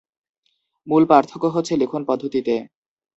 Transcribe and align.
মূল 0.87 1.03
পার্থক্য 1.05 1.45
হচ্ছে 1.47 1.73
লিখনপদ্ধতিতে। 1.77 2.55